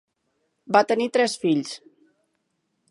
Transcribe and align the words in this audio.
Va 0.77 0.81
tenir 0.93 1.07
tres 1.19 1.37
fills: 1.45 1.77